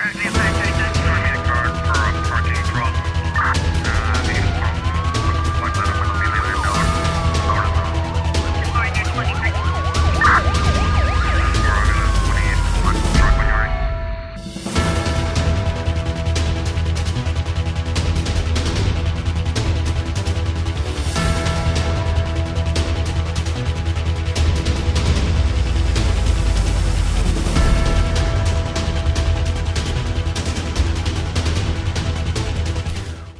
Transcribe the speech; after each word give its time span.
Right 0.00 0.29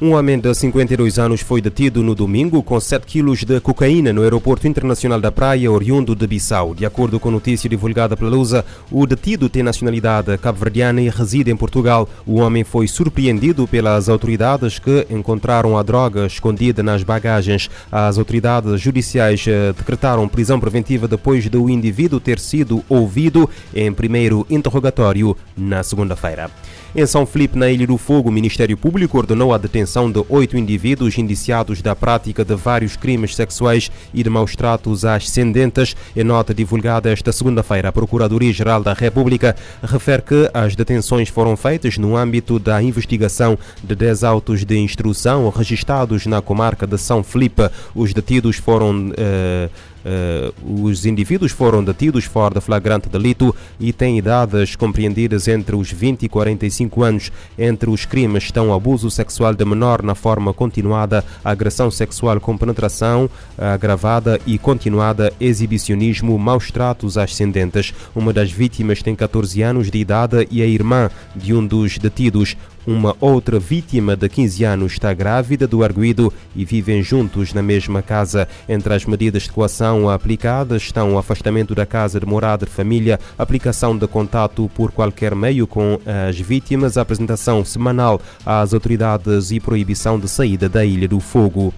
Um 0.03 0.15
homem 0.15 0.39
de 0.39 0.51
52 0.51 1.19
anos 1.19 1.41
foi 1.41 1.61
detido 1.61 2.01
no 2.01 2.15
domingo 2.15 2.63
com 2.63 2.79
7 2.79 3.05
quilos 3.05 3.43
de 3.43 3.59
cocaína 3.59 4.11
no 4.11 4.23
aeroporto 4.23 4.67
internacional 4.67 5.21
da 5.21 5.31
Praia, 5.31 5.71
oriundo 5.71 6.15
de 6.15 6.25
Bissau. 6.25 6.73
De 6.73 6.87
acordo 6.87 7.19
com 7.19 7.29
notícia 7.29 7.69
divulgada 7.69 8.17
pela 8.17 8.31
Lusa, 8.31 8.65
o 8.89 9.05
detido 9.05 9.47
tem 9.47 9.61
nacionalidade 9.61 10.35
cabo-verdiana 10.39 11.03
e 11.03 11.07
reside 11.07 11.51
em 11.51 11.55
Portugal. 11.55 12.09
O 12.25 12.39
homem 12.39 12.63
foi 12.63 12.87
surpreendido 12.87 13.67
pelas 13.67 14.09
autoridades 14.09 14.79
que 14.79 15.05
encontraram 15.07 15.77
a 15.77 15.83
droga 15.83 16.25
escondida 16.25 16.81
nas 16.81 17.03
bagagens. 17.03 17.69
As 17.91 18.17
autoridades 18.17 18.81
judiciais 18.81 19.45
eh, 19.47 19.71
decretaram 19.71 20.27
prisão 20.27 20.59
preventiva 20.59 21.07
depois 21.07 21.47
do 21.47 21.69
indivíduo 21.69 22.19
ter 22.19 22.39
sido 22.39 22.83
ouvido 22.89 23.47
em 23.71 23.93
primeiro 23.93 24.47
interrogatório 24.49 25.37
na 25.55 25.83
segunda-feira. 25.83 26.49
Em 26.93 27.05
São 27.05 27.25
Felipe, 27.25 27.57
na 27.57 27.69
Ilha 27.69 27.87
do 27.87 27.97
Fogo, 27.97 28.27
o 28.27 28.31
Ministério 28.33 28.75
Público 28.75 29.17
ordenou 29.17 29.53
a 29.53 29.57
detenção 29.57 30.11
de 30.11 30.21
oito 30.27 30.57
indivíduos 30.57 31.17
indiciados 31.17 31.81
da 31.81 31.95
prática 31.95 32.43
de 32.43 32.53
vários 32.53 32.97
crimes 32.97 33.33
sexuais 33.33 33.89
e 34.13 34.21
de 34.21 34.29
maus 34.29 34.57
tratos 34.57 35.05
ascendentes. 35.05 35.95
Em 36.13 36.25
nota 36.25 36.53
divulgada 36.53 37.09
esta 37.09 37.31
segunda-feira, 37.31 37.87
a 37.87 37.91
Procuradoria-Geral 37.93 38.83
da 38.83 38.91
República 38.91 39.55
refere 39.81 40.21
que 40.21 40.49
as 40.53 40.75
detenções 40.75 41.29
foram 41.29 41.55
feitas 41.55 41.97
no 41.97 42.17
âmbito 42.17 42.59
da 42.59 42.83
investigação 42.83 43.57
de 43.81 43.95
10 43.95 44.25
autos 44.25 44.65
de 44.65 44.77
instrução 44.77 45.47
registrados 45.47 46.25
na 46.25 46.41
comarca 46.41 46.85
de 46.85 46.97
São 46.97 47.23
Felipe. 47.23 47.69
Os 47.95 48.13
detidos 48.13 48.57
foram. 48.57 49.13
Eh, 49.17 49.69
Uh, 50.03 50.85
os 50.85 51.05
indivíduos 51.05 51.51
foram 51.51 51.83
detidos 51.83 52.25
fora 52.25 52.55
de 52.55 52.61
flagrante 52.61 53.09
delito 53.09 53.55
e 53.79 53.93
têm 53.93 54.17
idades 54.17 54.75
compreendidas 54.75 55.47
entre 55.47 55.75
os 55.75 55.91
20 55.91 56.23
e 56.23 56.29
45 56.29 57.03
anos. 57.03 57.31
Entre 57.57 57.89
os 57.89 58.05
crimes 58.05 58.45
estão 58.45 58.73
abuso 58.73 59.11
sexual 59.11 59.53
de 59.53 59.65
menor 59.65 60.01
na 60.01 60.15
forma 60.15 60.53
continuada, 60.53 61.23
agressão 61.43 61.91
sexual 61.91 62.39
com 62.39 62.57
penetração 62.57 63.29
agravada 63.57 64.39
e 64.45 64.57
continuada, 64.57 65.31
exibicionismo, 65.39 66.37
maus 66.37 66.71
tratos 66.71 67.17
ascendentes. 67.17 67.93
Uma 68.15 68.33
das 68.33 68.51
vítimas 68.51 69.01
tem 69.01 69.15
14 69.15 69.61
anos 69.61 69.91
de 69.91 69.97
idade 69.97 70.47
e 70.49 70.61
é 70.61 70.67
irmã 70.67 71.09
de 71.35 71.53
um 71.53 71.65
dos 71.65 71.97
detidos. 71.97 72.55
Uma 72.85 73.15
outra 73.21 73.59
vítima 73.59 74.15
de 74.15 74.27
15 74.27 74.63
anos 74.63 74.93
está 74.93 75.13
grávida 75.13 75.67
do 75.67 75.83
arguído 75.83 76.33
e 76.55 76.65
vivem 76.65 77.03
juntos 77.03 77.53
na 77.53 77.61
mesma 77.61 78.01
casa. 78.01 78.47
Entre 78.67 78.91
as 78.93 79.05
medidas 79.05 79.43
de 79.43 79.51
coação 79.51 80.09
aplicadas 80.09 80.81
estão 80.81 81.13
o 81.13 81.17
afastamento 81.17 81.75
da 81.75 81.85
casa 81.85 82.19
de 82.19 82.25
morada 82.25 82.65
de 82.65 82.71
família, 82.71 83.19
aplicação 83.37 83.95
de 83.95 84.07
contato 84.07 84.69
por 84.73 84.91
qualquer 84.91 85.35
meio 85.35 85.67
com 85.67 85.99
as 86.27 86.39
vítimas, 86.39 86.97
apresentação 86.97 87.63
semanal 87.63 88.19
às 88.43 88.73
autoridades 88.73 89.51
e 89.51 89.59
proibição 89.59 90.19
de 90.19 90.27
saída 90.27 90.67
da 90.67 90.83
Ilha 90.83 91.07
do 91.07 91.19
Fogo. 91.19 91.71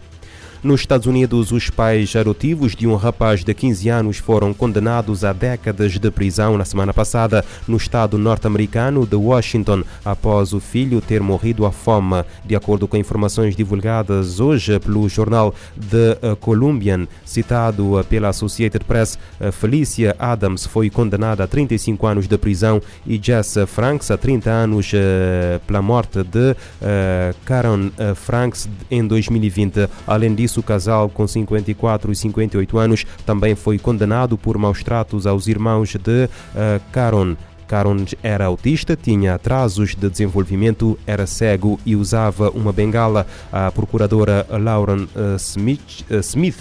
Nos 0.63 0.79
Estados 0.79 1.07
Unidos, 1.07 1.51
os 1.51 1.69
pais 1.69 2.15
adotivos 2.15 2.73
de 2.73 2.87
um 2.87 2.95
rapaz 2.95 3.43
de 3.43 3.53
15 3.53 3.89
anos 3.89 4.17
foram 4.17 4.53
condenados 4.53 5.25
a 5.25 5.33
décadas 5.33 5.99
de 5.99 6.09
prisão 6.09 6.57
na 6.57 6.63
semana 6.63 6.93
passada 6.93 7.43
no 7.67 7.75
estado 7.75 8.17
norte-americano 8.17 9.05
de 9.05 9.17
Washington, 9.17 9.83
após 10.05 10.53
o 10.53 10.61
filho 10.61 11.01
ter 11.01 11.19
morrido 11.19 11.65
à 11.65 11.71
fome. 11.73 12.23
De 12.45 12.55
acordo 12.55 12.87
com 12.87 12.95
informações 12.95 13.57
divulgadas 13.57 14.39
hoje 14.39 14.79
pelo 14.79 15.09
jornal 15.09 15.53
The 15.89 16.35
Columbian, 16.39 17.09
citado 17.25 18.05
pela 18.07 18.29
Associated 18.29 18.85
Press, 18.85 19.19
Felicia 19.51 20.15
Adams 20.17 20.65
foi 20.65 20.89
condenada 20.89 21.43
a 21.43 21.47
35 21.47 22.07
anos 22.07 22.25
de 22.25 22.37
prisão 22.37 22.81
e 23.05 23.19
Jess 23.21 23.55
Franks 23.67 24.09
a 24.11 24.17
30 24.17 24.49
anos 24.49 24.91
eh, 24.93 25.59
pela 25.67 25.81
morte 25.81 26.23
de 26.23 26.55
eh, 26.81 27.33
Karen 27.43 27.91
eh, 27.97 28.15
Franks 28.15 28.69
em 28.89 29.05
2020. 29.05 29.89
Além 30.07 30.33
disso, 30.33 30.52
o 30.59 30.63
casal 30.63 31.09
com 31.09 31.27
54 31.27 32.11
e 32.11 32.15
58 32.15 32.77
anos 32.77 33.05
também 33.25 33.55
foi 33.55 33.77
condenado 33.77 34.37
por 34.37 34.57
maus 34.57 34.83
tratos 34.83 35.25
aos 35.27 35.47
irmãos 35.47 35.95
de 35.95 36.25
uh, 36.25 36.81
Caron. 36.91 37.35
Caron 37.67 38.05
era 38.21 38.45
autista, 38.45 38.95
tinha 38.95 39.33
atrasos 39.33 39.95
de 39.95 40.09
desenvolvimento, 40.09 40.99
era 41.07 41.25
cego 41.25 41.79
e 41.85 41.95
usava 41.95 42.49
uma 42.51 42.71
bengala. 42.71 43.25
A 43.51 43.71
procuradora 43.71 44.45
Lauren 44.49 45.03
uh, 45.15 45.35
Smith, 45.37 46.05
uh, 46.09 46.19
Smith 46.19 46.57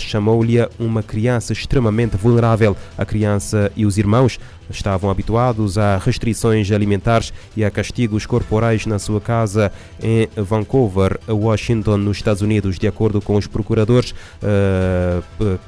chamou-lhe 0.00 0.56
uma 0.78 1.02
criança 1.02 1.52
extremamente 1.52 2.16
vulnerável. 2.16 2.74
A 2.96 3.04
criança 3.04 3.70
e 3.76 3.84
os 3.84 3.98
irmãos 3.98 4.38
estavam 4.70 5.10
habituados 5.10 5.78
a 5.78 5.98
restrições 5.98 6.70
alimentares 6.70 7.32
e 7.56 7.64
a 7.64 7.70
castigos 7.70 8.26
corporais 8.26 8.86
na 8.86 8.98
sua 8.98 9.20
casa 9.20 9.72
em 10.02 10.28
Vancouver, 10.36 11.18
Washington, 11.28 11.96
nos 11.98 12.18
Estados 12.18 12.42
Unidos. 12.42 12.78
De 12.78 12.86
acordo 12.86 13.20
com 13.20 13.36
os 13.36 13.46
procuradores, 13.46 14.14
uh, 14.42 15.58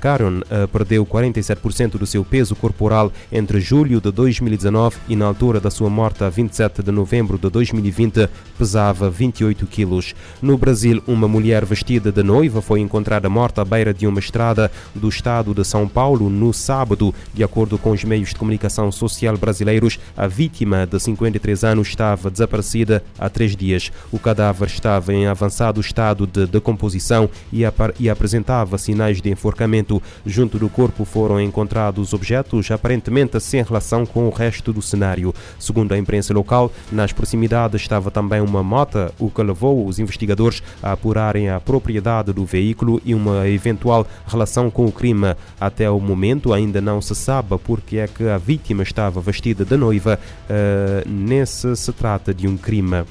Caron 0.00 0.38
uh, 0.38 0.68
perdeu 0.68 1.04
47% 1.04 1.98
do 1.98 2.06
seu 2.06 2.24
peso 2.24 2.54
corporal 2.56 3.12
entre 3.30 3.60
julho 3.60 4.00
de 4.00 4.10
2019 4.10 4.96
e 5.08 5.16
na 5.16 5.26
altura 5.26 5.60
da 5.60 5.70
sua 5.70 5.90
morte, 5.90 6.24
a 6.24 6.28
27 6.30 6.82
de 6.82 6.90
novembro 6.90 7.38
de 7.38 7.50
2020, 7.50 8.28
pesava 8.56 9.10
28 9.10 9.66
quilos. 9.66 10.14
No 10.40 10.56
Brasil, 10.56 11.02
uma 11.06 11.28
mulher 11.28 11.64
vestida 11.64 12.10
de 12.10 12.22
noiva 12.22 12.62
foi 12.62 12.80
encontrada 12.80 13.28
morta 13.28 13.62
à 13.62 13.64
beira 13.64 13.92
de 13.92 14.06
uma 14.06 14.20
estrada 14.20 14.70
do 14.94 15.08
estado 15.08 15.54
de 15.54 15.64
São 15.64 15.86
Paulo 15.86 16.30
no 16.30 16.52
sábado, 16.52 17.14
de 17.34 17.44
acordo 17.44 17.76
com 17.76 17.90
os 17.90 18.04
meios 18.04 18.29
de 18.30 18.36
comunicação 18.36 18.90
social 18.90 19.36
brasileiros, 19.36 19.98
a 20.16 20.26
vítima 20.26 20.86
de 20.86 20.98
53 20.98 21.64
anos 21.64 21.88
estava 21.88 22.30
desaparecida 22.30 23.02
há 23.18 23.28
três 23.28 23.54
dias. 23.54 23.92
O 24.10 24.18
cadáver 24.18 24.66
estava 24.66 25.12
em 25.12 25.26
avançado 25.26 25.80
estado 25.80 26.26
de 26.26 26.46
decomposição 26.46 27.28
e, 27.52 27.62
e 27.98 28.10
apresentava 28.10 28.78
sinais 28.78 29.20
de 29.20 29.30
enforcamento. 29.30 30.02
Junto 30.24 30.58
do 30.58 30.68
corpo 30.68 31.04
foram 31.04 31.40
encontrados 31.40 32.12
objetos 32.12 32.70
aparentemente 32.70 33.38
sem 33.40 33.62
relação 33.62 34.06
com 34.06 34.26
o 34.26 34.30
resto 34.30 34.72
do 34.72 34.82
cenário. 34.82 35.34
Segundo 35.58 35.92
a 35.92 35.98
imprensa 35.98 36.32
local, 36.32 36.72
nas 36.90 37.12
proximidades 37.12 37.80
estava 37.80 38.10
também 38.10 38.40
uma 38.40 38.62
moto, 38.62 39.12
o 39.18 39.30
que 39.30 39.42
levou 39.42 39.86
os 39.86 39.98
investigadores 39.98 40.62
a 40.82 40.92
apurarem 40.92 41.48
a 41.50 41.60
propriedade 41.60 42.32
do 42.32 42.44
veículo 42.44 43.00
e 43.04 43.14
uma 43.14 43.48
eventual 43.48 44.06
relação 44.26 44.70
com 44.70 44.86
o 44.86 44.92
crime. 44.92 45.34
Até 45.60 45.90
o 45.90 46.00
momento 46.00 46.52
ainda 46.52 46.80
não 46.80 47.00
se 47.00 47.14
sabe 47.14 47.58
porque 47.58 47.98
é 47.98 48.06
que 48.06 48.19
que 48.20 48.28
a 48.28 48.36
vítima 48.36 48.82
estava 48.82 49.18
vestida 49.18 49.64
de 49.64 49.78
noiva, 49.78 50.20
uh, 50.44 51.08
nesse 51.08 51.74
se 51.74 51.90
trata 51.90 52.34
de 52.34 52.46
um 52.46 52.54
crime. 52.54 53.06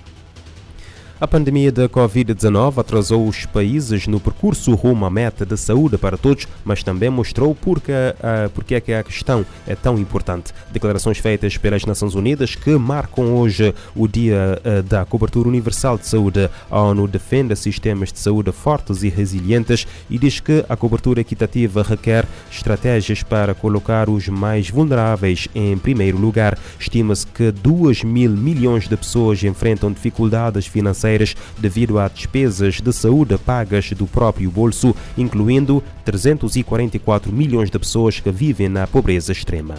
A 1.22 1.28
pandemia 1.28 1.70
da 1.70 1.90
Covid-19 1.90 2.78
atrasou 2.78 3.28
os 3.28 3.46
países 3.46 4.08
no 4.08 4.22
percurso 4.22 4.74
rumo 4.74 5.06
à 5.06 5.10
meta 5.10 5.46
de 5.46 5.58
saúde 5.58 5.98
para 5.98 6.18
todos, 6.18 6.48
mas 6.64 6.82
também 6.82 7.10
mostrou 7.10 7.54
porque, 7.54 7.92
uh, 7.92 8.50
porque 8.52 8.76
é 8.76 8.80
que 8.80 8.94
a 8.94 9.04
questão 9.04 9.46
é 9.68 9.76
tão 9.76 10.00
importante. 10.00 10.54
Declarações 10.72 11.18
feitas 11.18 11.58
pelas 11.58 11.84
Nações 11.84 12.16
Unidas 12.16 12.56
que 12.56 12.70
marcam 12.78 13.36
hoje 13.36 13.76
o 13.94 14.08
Dia 14.08 14.62
uh, 14.64 14.82
da 14.82 15.04
Cobertura 15.04 15.50
Universal 15.50 15.98
de 15.98 16.08
Saúde. 16.08 16.50
A 16.72 16.80
ONU 16.80 17.06
defende 17.06 17.54
sistemas 17.54 18.14
de 18.14 18.20
saúde 18.20 18.54
fortes 18.54 19.04
e 19.04 19.10
resilientes 19.10 19.86
e 20.10 20.18
diz 20.18 20.40
que 20.40 20.64
a 20.70 20.78
cobertura 20.78 21.20
equitativa 21.20 21.84
requer 21.84 22.26
estratégias 22.50 23.24
para 23.24 23.54
colocar 23.54 24.10
os 24.10 24.30
mais 24.30 24.70
vulneráveis 24.70 25.50
em 25.54 25.78
primeiro 25.78 26.18
lugar. 26.18 26.58
Estima-se 26.80 27.28
que 27.28 27.52
2 27.52 28.06
mil 28.06 28.32
milhões 28.32 28.88
de 28.88 28.96
pessoas 28.96 29.44
enfrentam 29.44 29.92
dificuldades 29.92 30.66
financeiras 30.66 31.09
financeiras 31.10 31.36
devido 31.58 31.98
a 31.98 32.08
despesas 32.08 32.76
de 32.76 32.94
saúde 32.94 33.38
pagas 33.38 33.92
do 33.92 34.06
próprio 34.06 34.52
bolso, 34.52 34.96
incluindo 35.18 35.84
344 36.06 37.32
milhões 37.32 37.70
de 37.70 37.80
pessoas 37.80 38.20
que 38.20 38.32
vivem 38.32 38.70
na 38.70 38.86
pobreza 38.86 39.32
extrema. 39.32 39.76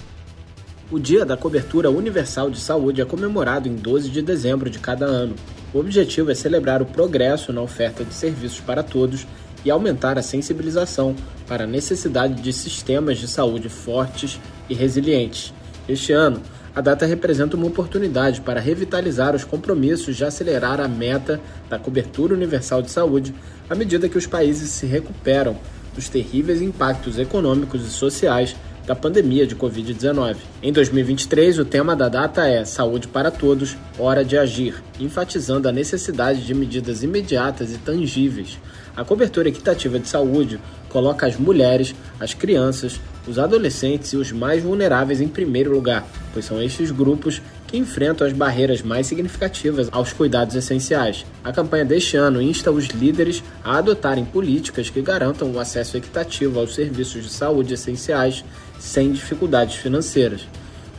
O 0.90 0.98
Dia 0.98 1.24
da 1.24 1.36
Cobertura 1.36 1.88
Universal 1.88 2.50
de 2.50 2.58
Saúde 2.58 3.00
é 3.00 3.04
comemorado 3.04 3.68
em 3.68 3.76
12 3.76 4.10
de 4.10 4.22
dezembro 4.22 4.68
de 4.68 4.80
cada 4.80 5.04
ano. 5.04 5.36
O 5.72 5.78
objetivo 5.78 6.32
é 6.32 6.34
celebrar 6.34 6.82
o 6.82 6.86
progresso 6.86 7.52
na 7.52 7.62
oferta 7.62 8.04
de 8.04 8.12
serviços 8.12 8.58
para 8.58 8.82
todos 8.82 9.24
e 9.64 9.70
aumentar 9.70 10.18
a 10.18 10.22
sensibilização 10.22 11.14
para 11.46 11.62
a 11.62 11.66
necessidade 11.66 12.42
de 12.42 12.52
sistemas 12.52 13.18
de 13.18 13.28
saúde 13.28 13.68
fortes 13.68 14.40
e 14.68 14.74
resilientes. 14.74 15.54
Este 15.88 16.12
ano, 16.12 16.40
a 16.74 16.80
data 16.80 17.04
representa 17.04 17.56
uma 17.56 17.66
oportunidade 17.66 18.40
para 18.40 18.60
revitalizar 18.60 19.34
os 19.34 19.44
compromissos 19.44 20.16
de 20.16 20.24
acelerar 20.24 20.80
a 20.80 20.88
meta 20.88 21.40
da 21.68 21.78
cobertura 21.78 22.34
universal 22.34 22.80
de 22.80 22.90
saúde 22.90 23.34
à 23.68 23.74
medida 23.74 24.08
que 24.08 24.18
os 24.18 24.26
países 24.26 24.70
se 24.70 24.86
recuperam 24.86 25.56
dos 25.94 26.08
terríveis 26.08 26.62
impactos 26.62 27.18
econômicos 27.18 27.84
e 27.84 27.90
sociais 27.90 28.54
da 28.90 28.96
pandemia 28.96 29.46
de 29.46 29.54
Covid-19. 29.54 30.34
Em 30.60 30.72
2023, 30.72 31.60
o 31.60 31.64
tema 31.64 31.94
da 31.94 32.08
data 32.08 32.48
é 32.48 32.64
Saúde 32.64 33.06
para 33.06 33.30
Todos, 33.30 33.76
Hora 33.96 34.24
de 34.24 34.36
Agir, 34.36 34.82
enfatizando 34.98 35.68
a 35.68 35.72
necessidade 35.72 36.44
de 36.44 36.52
medidas 36.52 37.04
imediatas 37.04 37.72
e 37.72 37.78
tangíveis. 37.78 38.58
A 38.96 39.04
cobertura 39.04 39.48
equitativa 39.48 39.96
de 39.96 40.08
saúde 40.08 40.58
coloca 40.88 41.24
as 41.24 41.36
mulheres, 41.36 41.94
as 42.18 42.34
crianças, 42.34 43.00
os 43.28 43.38
adolescentes 43.38 44.12
e 44.12 44.16
os 44.16 44.32
mais 44.32 44.60
vulneráveis 44.60 45.20
em 45.20 45.28
primeiro 45.28 45.72
lugar, 45.72 46.04
pois 46.32 46.44
são 46.44 46.60
estes 46.60 46.90
grupos 46.90 47.40
que 47.68 47.78
enfrentam 47.78 48.26
as 48.26 48.32
barreiras 48.32 48.82
mais 48.82 49.06
significativas 49.06 49.88
aos 49.92 50.12
cuidados 50.12 50.56
essenciais. 50.56 51.24
A 51.44 51.52
campanha 51.52 51.84
deste 51.84 52.16
ano 52.16 52.42
insta 52.42 52.72
os 52.72 52.86
líderes 52.86 53.44
a 53.62 53.78
adotarem 53.78 54.24
políticas 54.24 54.90
que 54.90 55.00
garantam 55.00 55.52
o 55.52 55.60
acesso 55.60 55.96
equitativo 55.96 56.58
aos 56.58 56.74
serviços 56.74 57.22
de 57.22 57.30
saúde 57.30 57.74
essenciais 57.74 58.44
sem 58.80 59.12
dificuldades 59.12 59.76
financeiras. 59.76 60.48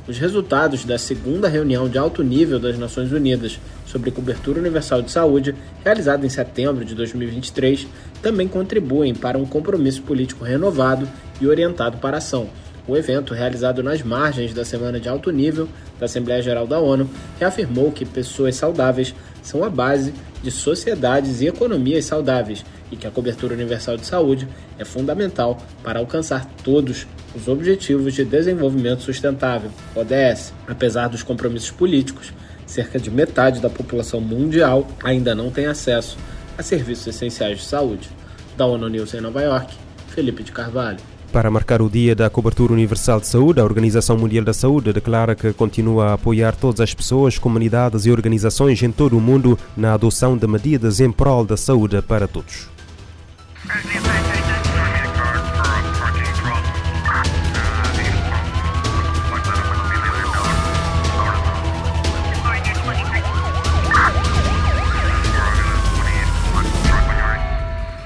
Os 0.08 0.18
resultados 0.18 0.86
da 0.86 0.98
segunda 0.98 1.48
reunião 1.48 1.90
de 1.90 1.98
alto 1.98 2.24
nível 2.24 2.60
das 2.60 2.78
Nações 2.78 3.12
Unidas 3.12 3.60
sobre 3.86 4.12
cobertura 4.12 4.60
universal 4.60 5.02
de 5.02 5.12
saúde, 5.12 5.54
realizada 5.84 6.26
em 6.26 6.30
setembro 6.30 6.86
de 6.86 6.96
2023, 6.96 7.88
também 8.22 8.48
contribuem 8.48 9.14
para 9.14 9.38
um 9.38 9.46
compromisso 9.46 10.02
político 10.02 10.46
renovado 10.46 11.08
e 11.40 11.48
orientado 11.48 11.98
para 11.98 12.18
a 12.18 12.20
ação. 12.20 12.48
O 12.88 12.96
evento, 12.96 13.34
realizado 13.34 13.84
nas 13.84 14.02
margens 14.02 14.54
da 14.54 14.66
Semana 14.66 15.00
de 15.00 15.08
Alto 15.08 15.32
Nível 15.32 15.68
da 16.00 16.06
Assembleia 16.06 16.42
Geral 16.42 16.66
da 16.66 16.80
ONU, 16.80 17.10
reafirmou 17.40 17.92
que 17.92 18.06
pessoas 18.06 18.56
saudáveis 18.56 19.14
são 19.44 19.64
a 19.64 19.70
base 19.70 20.14
de 20.44 20.52
sociedades 20.52 21.42
e 21.42 21.48
economias 21.48 22.06
saudáveis 22.06 22.66
e 22.92 22.96
que 22.96 23.08
a 23.08 23.12
cobertura 23.12 23.54
universal 23.54 23.98
de 23.98 24.06
saúde 24.06 24.48
é 24.78 24.84
fundamental 24.84 25.58
para 25.84 26.00
alcançar 26.00 26.46
todos 26.64 27.08
os 27.36 27.48
Objetivos 27.48 28.14
de 28.14 28.26
Desenvolvimento 28.26 29.04
Sustentável, 29.04 29.72
ODS. 29.96 30.54
Apesar 30.68 31.08
dos 31.08 31.24
compromissos 31.24 31.72
políticos, 31.72 32.34
cerca 32.66 33.00
de 33.00 33.10
metade 33.10 33.60
da 33.60 33.70
população 33.70 34.20
mundial 34.20 34.88
ainda 35.04 35.34
não 35.36 35.50
tem 35.50 35.66
acesso 35.66 36.18
a 36.58 36.64
serviços 36.64 37.08
essenciais 37.08 37.60
de 37.60 37.66
saúde. 37.66 38.10
Da 38.58 38.66
ONU 38.66 38.90
News 38.90 39.14
em 39.14 39.22
Nova 39.22 39.42
York, 39.42 39.74
Felipe 40.10 40.44
de 40.44 40.52
Carvalho. 40.52 41.11
Para 41.32 41.50
marcar 41.50 41.82
o 41.82 41.90
Dia 41.90 42.14
da 42.14 42.30
Cobertura 42.30 42.74
Universal 42.74 43.22
de 43.22 43.28
Saúde, 43.28 43.62
a 43.62 43.64
Organização 43.64 44.18
Mundial 44.18 44.44
da 44.44 44.54
Saúde 44.54 44.92
declara 44.92 45.34
que 45.34 45.54
continua 45.54 46.08
a 46.08 46.14
apoiar 46.14 46.54
todas 46.54 46.82
as 46.82 46.94
pessoas, 46.94 47.40
comunidades 47.40 48.06
e 48.06 48.12
organizações 48.12 48.84
em 48.84 48.92
todo 48.92 49.18
o 49.18 49.22
mundo 49.22 49.58
na 49.78 49.94
adoção 49.94 50.38
de 50.38 50.46
medidas 50.46 51.00
em 51.00 51.10
prol 51.10 51.46
da 51.46 51.56
saúde 51.56 52.02
para 52.02 52.28
todos. 52.28 52.70